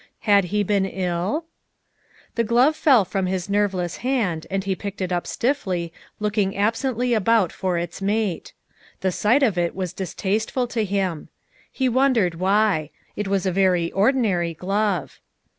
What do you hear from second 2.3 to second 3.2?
The glove fell